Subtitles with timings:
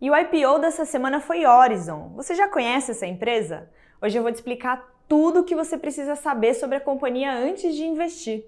[0.00, 2.12] E o IPO dessa semana foi Horizon.
[2.16, 3.70] Você já conhece essa empresa?
[4.00, 7.76] Hoje eu vou te explicar tudo o que você precisa saber sobre a companhia antes
[7.76, 8.46] de investir.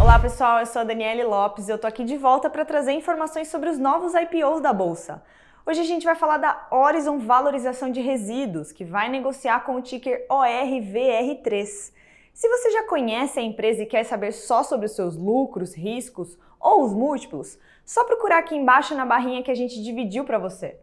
[0.00, 2.90] Olá pessoal, eu sou a Daniele Lopes e eu tô aqui de volta para trazer
[2.90, 5.22] informações sobre os novos IPOs da bolsa.
[5.64, 9.80] Hoje a gente vai falar da Horizon Valorização de Resíduos, que vai negociar com o
[9.80, 12.01] ticker ORVR3.
[12.32, 16.38] Se você já conhece a empresa e quer saber só sobre os seus lucros, riscos
[16.58, 20.78] ou os múltiplos, só procurar aqui embaixo na barrinha que a gente dividiu para você.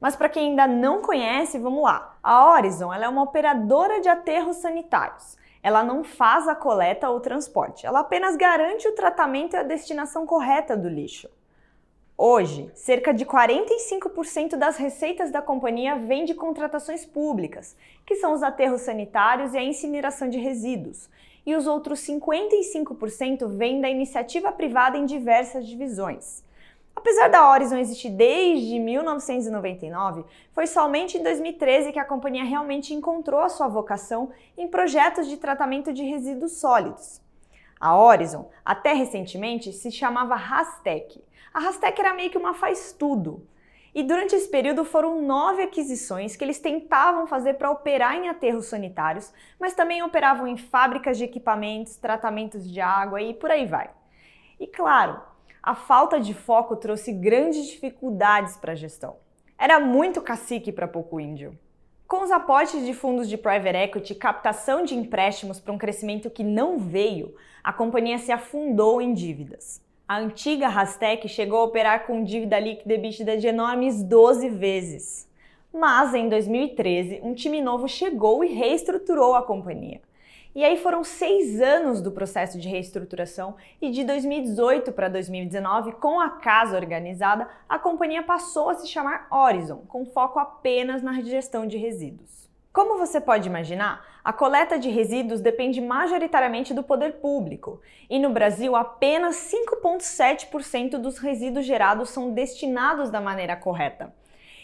[0.00, 2.18] Mas para quem ainda não conhece, vamos lá.
[2.22, 5.36] A Horizon é uma operadora de aterros sanitários.
[5.62, 10.24] Ela não faz a coleta ou transporte, ela apenas garante o tratamento e a destinação
[10.24, 11.28] correta do lixo.
[12.20, 18.42] Hoje, cerca de 45% das receitas da companhia vem de contratações públicas, que são os
[18.42, 21.08] aterros sanitários e a incineração de resíduos,
[21.46, 26.42] e os outros 55% vêm da iniciativa privada em diversas divisões.
[26.96, 33.42] Apesar da Horizon existir desde 1999, foi somente em 2013 que a companhia realmente encontrou
[33.42, 37.20] a sua vocação em projetos de tratamento de resíduos sólidos.
[37.80, 43.46] A Horizon, até recentemente, se chamava Rastec a Rastec era meio que uma faz-tudo.
[43.94, 48.66] E durante esse período foram nove aquisições que eles tentavam fazer para operar em aterros
[48.66, 53.90] sanitários, mas também operavam em fábricas de equipamentos, tratamentos de água e por aí vai.
[54.60, 55.20] E claro,
[55.62, 59.16] a falta de foco trouxe grandes dificuldades para a gestão.
[59.58, 61.58] Era muito cacique para pouco índio.
[62.06, 66.30] Com os aportes de fundos de private equity e captação de empréstimos para um crescimento
[66.30, 69.82] que não veio, a companhia se afundou em dívidas.
[70.08, 75.28] A antiga Rastec chegou a operar com dívida líquida EBITDA de enormes 12 vezes.
[75.70, 80.00] Mas em 2013, um time novo chegou e reestruturou a companhia.
[80.54, 86.18] E aí foram seis anos do processo de reestruturação e de 2018 para 2019, com
[86.18, 91.66] a casa organizada, a companhia passou a se chamar Horizon, com foco apenas na gestão
[91.66, 92.47] de resíduos.
[92.72, 97.80] Como você pode imaginar, a coleta de resíduos depende majoritariamente do poder público,
[98.10, 104.14] e no Brasil apenas 5,7% dos resíduos gerados são destinados da maneira correta.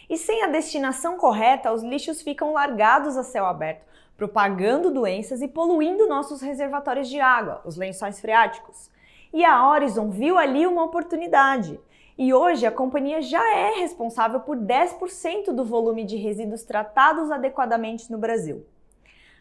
[0.09, 5.49] E sem a destinação correta, os lixos ficam largados a céu aberto, propagando doenças e
[5.49, 8.91] poluindo nossos reservatórios de água, os lençóis freáticos.
[9.33, 11.81] E a Horizon viu ali uma oportunidade
[12.17, 18.11] e hoje a companhia já é responsável por 10% do volume de resíduos tratados adequadamente
[18.11, 18.65] no Brasil.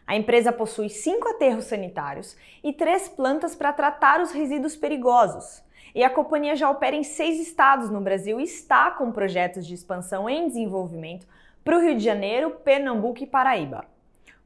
[0.06, 5.62] A empresa possui cinco aterros sanitários e três plantas para tratar os resíduos perigosos.
[5.94, 9.74] E a companhia já opera em seis estados no Brasil e está com projetos de
[9.74, 11.26] expansão em desenvolvimento
[11.64, 13.86] para o Rio de Janeiro, Pernambuco e Paraíba.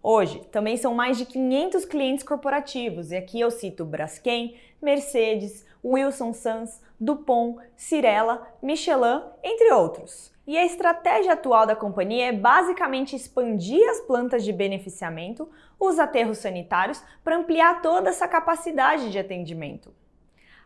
[0.01, 6.33] Hoje, também são mais de 500 clientes corporativos, e aqui eu cito Braskem, Mercedes, Wilson
[6.33, 10.33] Sons, Dupont, Cirela, Michelin, entre outros.
[10.47, 15.49] E a estratégia atual da companhia é basicamente expandir as plantas de beneficiamento,
[15.79, 19.95] os aterros sanitários, para ampliar toda essa capacidade de atendimento.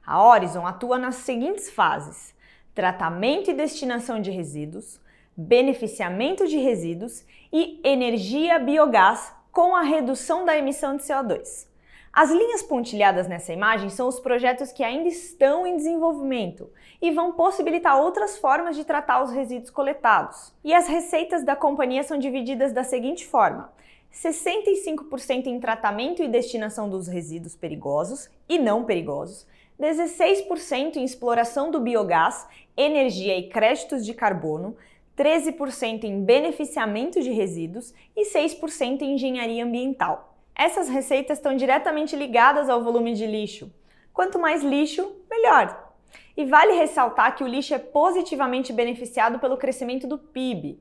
[0.06, 2.34] A Horizon atua nas seguintes fases:
[2.74, 5.00] tratamento e destinação de resíduos,
[5.36, 11.71] beneficiamento de resíduos e energia biogás com a redução da emissão de CO2.
[12.14, 17.32] As linhas pontilhadas nessa imagem são os projetos que ainda estão em desenvolvimento e vão
[17.32, 20.52] possibilitar outras formas de tratar os resíduos coletados.
[20.62, 23.72] E as receitas da companhia são divididas da seguinte forma:
[24.12, 29.46] 65% em tratamento e destinação dos resíduos perigosos e não perigosos,
[29.80, 32.46] 16% em exploração do biogás,
[32.76, 34.76] energia e créditos de carbono,
[35.16, 40.31] 13% em beneficiamento de resíduos e 6% em engenharia ambiental.
[40.54, 43.72] Essas receitas estão diretamente ligadas ao volume de lixo.
[44.12, 45.92] Quanto mais lixo, melhor.
[46.36, 50.78] E vale ressaltar que o lixo é positivamente beneficiado pelo crescimento do PIB.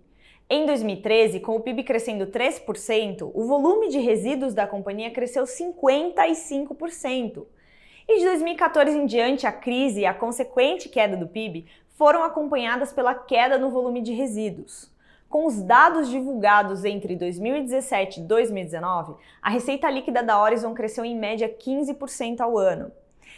[0.50, 7.46] Em 2013, com o PIB crescendo 3%, o volume de resíduos da companhia cresceu 55%.
[8.08, 12.92] E de 2014 em diante, a crise e a consequente queda do PIB foram acompanhadas
[12.92, 14.92] pela queda no volume de resíduos.
[15.32, 21.18] Com os dados divulgados entre 2017 e 2019, a receita líquida da Horizon cresceu em
[21.18, 22.92] média 15% ao ano.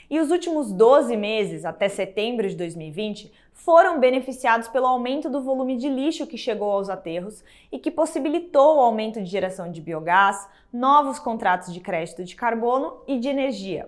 [0.09, 5.77] E os últimos 12 meses, até setembro de 2020, foram beneficiados pelo aumento do volume
[5.77, 10.49] de lixo que chegou aos aterros e que possibilitou o aumento de geração de biogás,
[10.73, 13.87] novos contratos de crédito de carbono e de energia.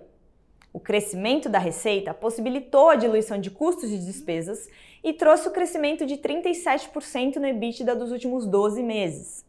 [0.76, 4.68] O crescimento da receita possibilitou a diluição de custos e despesas
[5.06, 9.46] e trouxe o crescimento de 37% no EBITDA dos últimos 12 meses.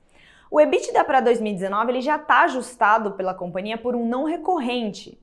[0.51, 5.19] O EBITDA para 2019 ele já está ajustado pela companhia por um não recorrente.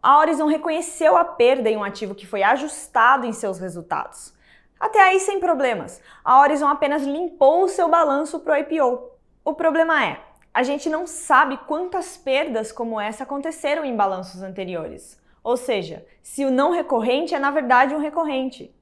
[0.00, 4.32] a Horizon reconheceu a perda em um ativo que foi ajustado em seus resultados.
[4.78, 6.00] Até aí sem problemas.
[6.24, 9.10] A Horizon apenas limpou o seu balanço para o IPO.
[9.44, 10.20] O problema é,
[10.54, 15.20] a gente não sabe quantas perdas como essa aconteceram em balanços anteriores.
[15.42, 18.72] Ou seja, se o não recorrente é na verdade um recorrente.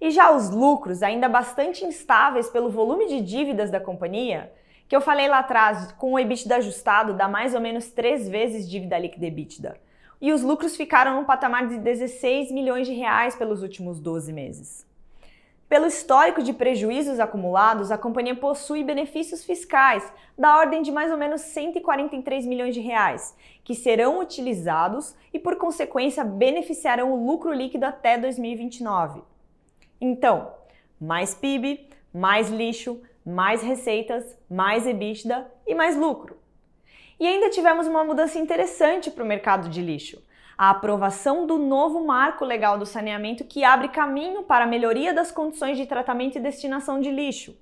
[0.00, 4.52] E já os lucros, ainda bastante instáveis pelo volume de dívidas da companhia,
[4.88, 8.68] que eu falei lá atrás, com o EBITDA ajustado dá mais ou menos três vezes
[8.68, 9.80] dívida líquida EBITDA.
[10.20, 14.86] E os lucros ficaram no patamar de 16 milhões de reais pelos últimos 12 meses.
[15.68, 20.04] Pelo histórico de prejuízos acumulados, a companhia possui benefícios fiscais
[20.38, 25.56] da ordem de mais ou menos 143 milhões de reais, que serão utilizados e, por
[25.56, 29.22] consequência, beneficiarão o lucro líquido até 2029.
[30.00, 30.52] Então,
[31.00, 36.36] mais PIB, mais lixo, mais receitas, mais EBITDA e mais lucro.
[37.18, 40.22] E ainda tivemos uma mudança interessante para o mercado de lixo.
[40.56, 45.30] A aprovação do novo marco legal do saneamento que abre caminho para a melhoria das
[45.30, 47.56] condições de tratamento e destinação de lixo.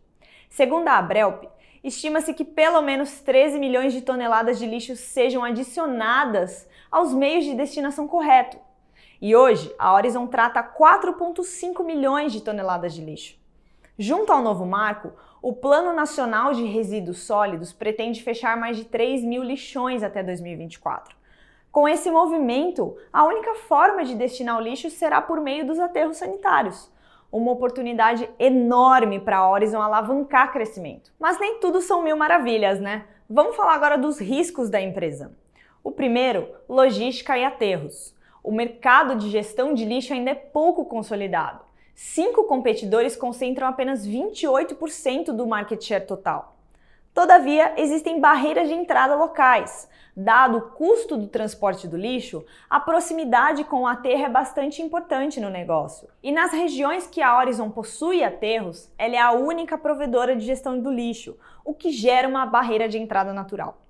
[0.49, 1.45] Segundo a Abrelp,
[1.83, 7.55] estima-se que pelo menos 13 milhões de toneladas de lixo sejam adicionadas aos meios de
[7.55, 8.57] destinação correto,
[9.21, 13.39] e hoje, a Horizon trata 4,5 milhões de toneladas de lixo.
[13.99, 19.25] Junto ao novo marco, o Plano Nacional de Resíduos Sólidos pretende fechar mais de 3
[19.25, 21.17] mil lixões até 2024.
[21.71, 26.19] Com esse movimento, a única forma de destinar o lixo será por meio dos aterros
[26.19, 26.93] sanitários.
[27.33, 31.13] Uma oportunidade enorme para a Horizon alavancar crescimento.
[31.19, 33.07] Mas nem tudo são mil maravilhas, né?
[33.29, 35.35] Vamos falar agora dos riscos da empresa.
[35.83, 38.15] O primeiro, logística e aterros
[38.45, 41.61] o mercado de gestão de lixo ainda é pouco consolidado.
[41.95, 46.55] Cinco competidores concentram apenas 28% do market share total.
[47.15, 49.89] Todavia, existem barreiras de entrada locais.
[50.15, 55.41] Dado o custo do transporte do lixo, a proximidade com o aterro é bastante importante
[55.41, 56.09] no negócio.
[56.23, 60.79] E nas regiões que a Horizon possui aterros, ela é a única provedora de gestão
[60.79, 63.84] do lixo, o que gera uma barreira de entrada natural.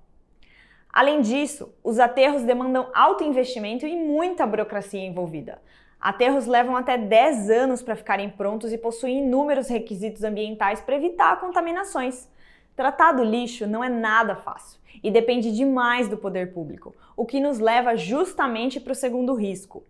[0.95, 5.61] Além disso, os aterros demandam alto investimento e muita burocracia envolvida.
[5.99, 11.37] Aterros levam até 10 anos para ficarem prontos e possuem inúmeros requisitos ambientais para evitar
[11.41, 12.29] contaminações.
[12.77, 17.41] Tratar do lixo não é nada fácil e depende demais do poder público, o que
[17.41, 19.83] nos leva justamente para o segundo risco.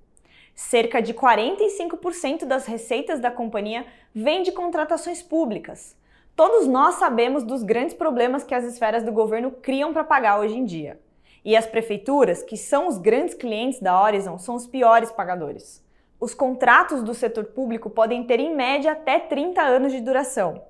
[0.55, 5.95] Cerca de 45% das receitas da companhia vem de contratações públicas.
[6.35, 10.57] Todos nós sabemos dos grandes problemas que as esferas do governo criam para pagar hoje
[10.57, 10.99] em dia.
[11.45, 15.81] E as prefeituras, que são os grandes clientes da Horizon, são os piores pagadores.
[16.19, 20.61] Os contratos do setor público podem ter em média até 30 anos de duração.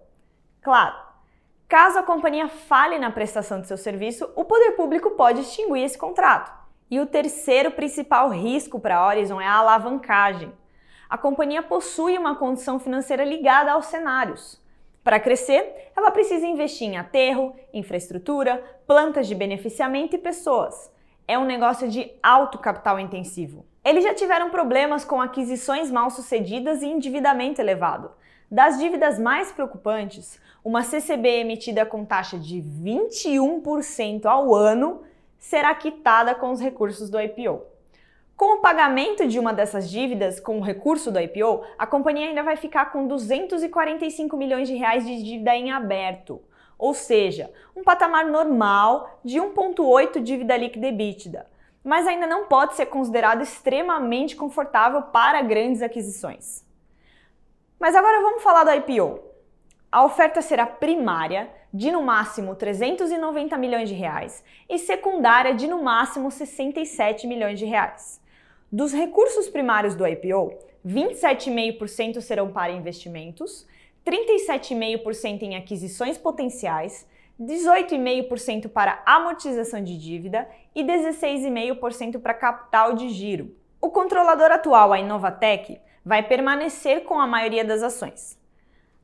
[0.62, 0.96] Claro,
[1.68, 5.98] caso a companhia falhe na prestação de seu serviço, o poder público pode extinguir esse
[5.98, 6.52] contrato.
[6.92, 10.54] E o terceiro principal risco para a Horizon é a alavancagem.
[11.10, 14.64] A companhia possui uma condição financeira ligada aos cenários.
[15.06, 18.58] Para crescer, ela precisa investir em aterro, infraestrutura,
[18.88, 20.92] plantas de beneficiamento e pessoas.
[21.28, 23.68] É um negócio de alto capital intensivo.
[23.84, 28.10] Eles já tiveram problemas com aquisições mal sucedidas e endividamento elevado.
[28.50, 35.04] Das dívidas mais preocupantes, uma CCB emitida com taxa de 21% ao ano
[35.38, 37.62] será quitada com os recursos do IPO.
[38.36, 42.44] Com o pagamento de uma dessas dívidas com o recurso do IPO, a companhia ainda
[42.44, 46.42] vai ficar com 245 milhões de reais de dívida em aberto,
[46.78, 51.48] ou seja, um patamar normal de 1.8 dívida líquida EBITDA,
[51.82, 56.66] mas ainda não pode ser considerado extremamente confortável para grandes aquisições.
[57.80, 59.18] Mas agora vamos falar do IPO.
[59.90, 65.82] A oferta será primária, de no máximo 390 milhões de reais, e secundária de no
[65.82, 68.25] máximo 67 milhões de reais.
[68.72, 70.54] Dos recursos primários do IPO,
[70.86, 73.66] 27,5% serão para investimentos,
[74.06, 77.08] 37,5% em aquisições potenciais,
[77.40, 83.56] 18,5% para amortização de dívida e 16,5% para capital de giro.
[83.82, 88.40] O controlador atual, a Inovatec, vai permanecer com a maioria das ações.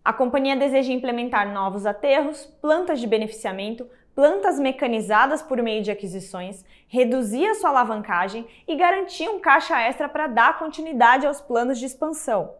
[0.04, 6.66] A companhia deseja implementar novos aterros, plantas de beneficiamento, plantas mecanizadas por meio de aquisições,
[6.88, 11.86] reduzir a sua alavancagem e garantir um caixa extra para dar continuidade aos planos de
[11.86, 12.54] expansão.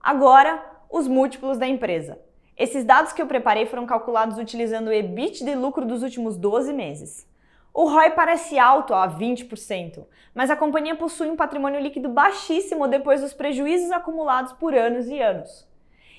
[0.00, 2.18] Agora, os múltiplos da empresa.
[2.56, 6.72] Esses dados que eu preparei foram calculados utilizando o EBIT de lucro dos últimos 12
[6.72, 7.28] meses.
[7.72, 10.04] O ROI parece alto a 20%,
[10.34, 15.20] mas a companhia possui um patrimônio líquido baixíssimo depois dos prejuízos acumulados por anos e
[15.20, 15.68] anos.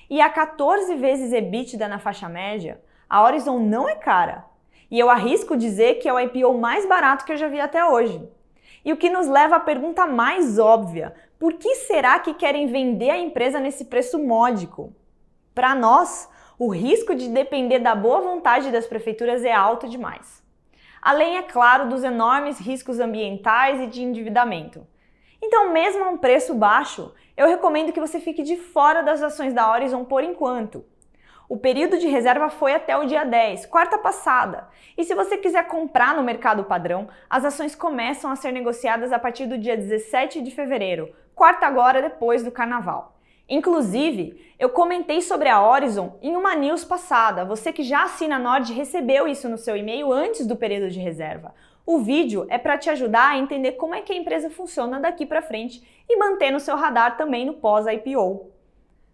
[0.08, 2.80] E a 14 vezes EBITDA na faixa média,
[3.12, 4.46] a Horizon não é cara.
[4.90, 7.84] E eu arrisco dizer que é o IPO mais barato que eu já vi até
[7.84, 8.26] hoje.
[8.82, 13.10] E o que nos leva à pergunta mais óbvia: por que será que querem vender
[13.10, 14.94] a empresa nesse preço módico?
[15.54, 16.26] Para nós,
[16.58, 20.42] o risco de depender da boa vontade das prefeituras é alto demais.
[21.02, 24.86] Além, é claro, dos enormes riscos ambientais e de endividamento.
[25.42, 29.52] Então, mesmo a um preço baixo, eu recomendo que você fique de fora das ações
[29.52, 30.82] da Horizon por enquanto.
[31.52, 34.68] O período de reserva foi até o dia 10, quarta passada.
[34.96, 39.18] E se você quiser comprar no mercado padrão, as ações começam a ser negociadas a
[39.18, 43.18] partir do dia 17 de fevereiro, quarta agora depois do carnaval.
[43.46, 47.44] Inclusive, eu comentei sobre a Horizon em uma news passada.
[47.44, 51.00] Você que já assina a Nord recebeu isso no seu e-mail antes do período de
[51.00, 51.54] reserva.
[51.84, 55.26] O vídeo é para te ajudar a entender como é que a empresa funciona daqui
[55.26, 58.50] para frente e manter no seu radar também no pós-IPO.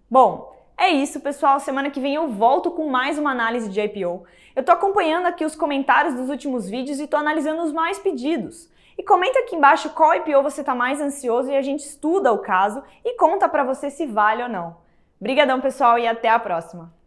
[0.09, 1.59] Bom, é isso, pessoal.
[1.59, 4.25] Semana que vem eu volto com mais uma análise de IPO.
[4.55, 8.71] Eu tô acompanhando aqui os comentários dos últimos vídeos e tô analisando os mais pedidos.
[8.97, 12.39] E comenta aqui embaixo qual IPO você está mais ansioso e a gente estuda o
[12.39, 14.77] caso e conta para você se vale ou não.
[15.21, 16.98] Obrigadão, pessoal, e até a próxima.